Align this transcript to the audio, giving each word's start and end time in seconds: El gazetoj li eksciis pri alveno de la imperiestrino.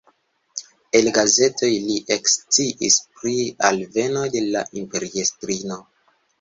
El 0.99 1.09
gazetoj 1.17 1.69
li 1.89 1.99
eksciis 2.17 2.99
pri 3.21 3.37
alveno 3.71 4.27
de 4.37 4.45
la 4.51 4.67
imperiestrino. 4.85 5.83